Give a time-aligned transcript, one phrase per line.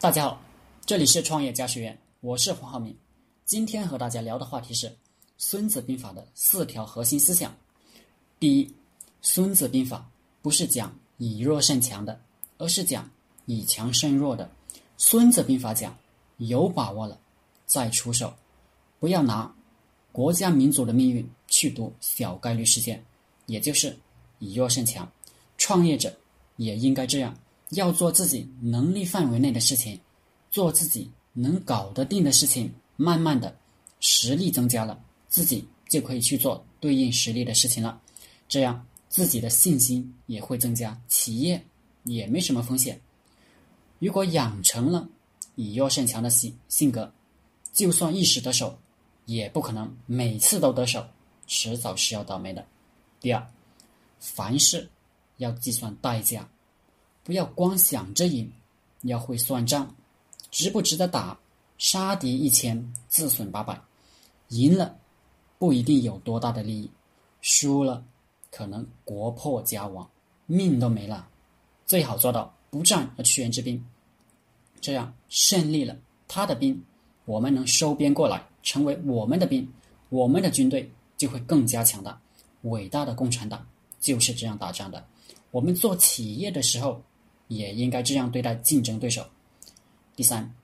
[0.00, 0.40] 大家好，
[0.86, 2.96] 这里是创业家学院，我是黄浩明。
[3.44, 4.88] 今天和大家聊的话题是
[5.36, 7.54] 《孙子兵法》的四条核心思想。
[8.38, 8.64] 第一，
[9.20, 9.98] 《孙子兵法》
[10.40, 12.18] 不是讲以弱胜强的，
[12.56, 13.10] 而是讲
[13.44, 14.50] 以强胜弱的。
[14.96, 15.94] 《孙子兵法》讲
[16.38, 17.20] 有把握了
[17.66, 18.32] 再出手，
[18.98, 19.54] 不要拿
[20.12, 23.04] 国家民族的命运去赌小概率事件，
[23.44, 23.94] 也就是
[24.38, 25.06] 以弱胜强。
[25.58, 26.10] 创业者
[26.56, 27.36] 也应该这样。
[27.70, 29.98] 要做自己能力范围内的事情，
[30.50, 32.72] 做自己能搞得定的事情。
[32.96, 33.56] 慢慢的，
[34.00, 37.98] 实力增加了，自己就可以去做对应实力的事情了。
[38.46, 41.64] 这样自己的信心也会增加，企业
[42.02, 43.00] 也没什么风险。
[43.98, 45.08] 如果养成了
[45.54, 47.10] 以弱胜强的性性格，
[47.72, 48.78] 就算一时得手，
[49.24, 51.06] 也不可能每次都得手，
[51.46, 52.66] 迟早是要倒霉的。
[53.18, 53.50] 第二，
[54.18, 54.90] 凡事
[55.38, 56.46] 要计算代价。
[57.22, 58.50] 不要光想着赢，
[59.02, 59.94] 要会算账，
[60.50, 61.38] 值不值得打？
[61.76, 63.80] 杀敌一千，自损八百。
[64.48, 64.96] 赢了
[65.58, 66.90] 不一定有多大的利益，
[67.40, 68.04] 输了
[68.50, 70.08] 可能国破家亡，
[70.46, 71.28] 命都没了。
[71.86, 73.82] 最好做到不战而屈人之兵，
[74.80, 75.96] 这样胜利了，
[76.26, 76.82] 他的兵
[77.26, 79.66] 我们能收编过来，成为我们的兵，
[80.08, 82.20] 我们的军队就会更加强大。
[82.62, 83.66] 伟大的共产党
[84.00, 85.06] 就是这样打仗的。
[85.50, 87.00] 我们做企业的时候。
[87.50, 89.26] 也应该这样对待竞争对手。
[90.14, 90.54] 第三，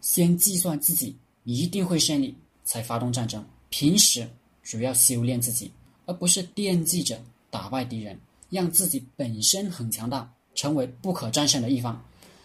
[0.00, 2.32] 先计算自己一定会胜利，
[2.64, 3.44] 才发动战争。
[3.70, 4.26] 平时
[4.62, 5.70] 主要修炼自己，
[6.06, 8.18] 而不是惦记着打败敌人，
[8.50, 12.00] 让自己本身很强大，成为不可战胜的一方，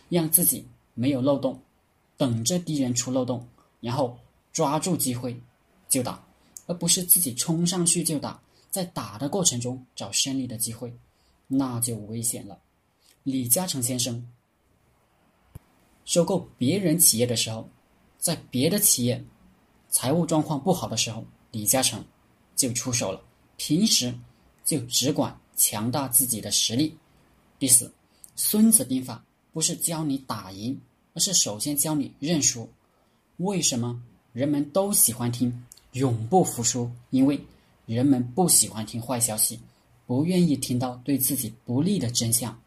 [0.09, 1.59] 让自己没有漏洞，
[2.17, 3.47] 等着敌人出漏洞，
[3.79, 4.17] 然后
[4.51, 5.39] 抓住机会
[5.87, 6.25] 就打，
[6.65, 10.91] 而不是自己冲上去就打，在打的过程中找胜利的机会，
[11.47, 12.57] 那就危险了。
[13.23, 14.27] 李嘉诚先生
[16.05, 17.69] 收购别人企业的时候，
[18.17, 19.23] 在别的企业
[19.89, 22.03] 财务状况不好的时候，李嘉诚
[22.55, 23.21] 就出手了。
[23.57, 24.11] 平时
[24.65, 26.97] 就只管强大自己的实力。
[27.59, 27.85] 第四，
[28.35, 29.17] 《孙子兵法》
[29.53, 30.81] 不是教你打赢，
[31.13, 32.67] 而是首先教你认输。
[33.37, 34.01] 为什么
[34.33, 36.89] 人们都喜欢听“永不服输”？
[37.11, 37.39] 因为
[37.85, 39.59] 人们不喜欢听坏消息，
[40.07, 42.59] 不愿意听到对自己不利的真相。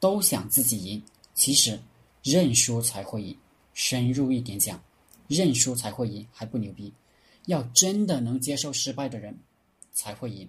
[0.00, 1.02] 都想自己赢，
[1.34, 1.78] 其实
[2.22, 3.36] 认输才会赢。
[3.74, 4.82] 深入一点讲，
[5.28, 6.92] 认输才会赢还不牛逼。
[7.46, 9.38] 要真的能接受失败的人，
[9.92, 10.48] 才会赢。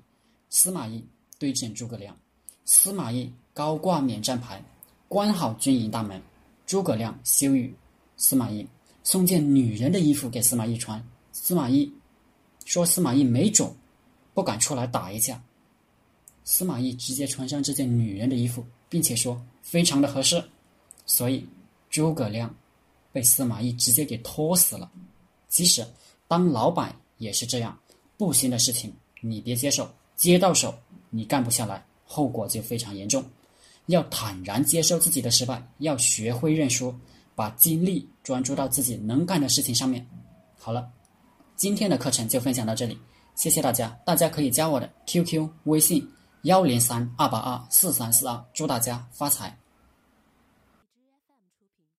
[0.50, 1.04] 司马懿
[1.38, 2.18] 对阵诸葛亮，
[2.66, 4.64] 司马懿高挂免战牌，
[5.08, 6.20] 关好军营大门。
[6.66, 7.70] 诸葛亮羞辱
[8.18, 8.68] 司马懿，
[9.04, 11.04] 送件女人的衣服给司马懿穿。
[11.32, 11.92] 司马懿
[12.66, 13.76] 说司马懿没种，
[14.34, 15.42] 不敢出来打一架。
[16.44, 18.66] 司马懿直接穿上这件女人的衣服。
[18.90, 20.44] 并且说非常的合适，
[21.06, 21.48] 所以
[21.90, 22.54] 诸葛亮
[23.12, 24.92] 被司马懿直接给拖死了。
[25.48, 25.86] 即使
[26.28, 27.78] 当老板也是这样，
[28.18, 28.92] 不行的事情
[29.22, 30.74] 你别接受，接到手
[31.10, 33.24] 你干不下来，后果就非常严重。
[33.86, 36.94] 要坦然接受自己的失败，要学会认输，
[37.34, 40.08] 把精力专注到自己能干的事情上面。
[40.58, 40.88] 好了，
[41.56, 42.96] 今天的课程就分享到这里，
[43.36, 43.90] 谢谢大家。
[44.06, 46.08] 大家可以加我的 QQ 微信。
[46.44, 49.58] 幺零三二八二四三四二，祝大家发财！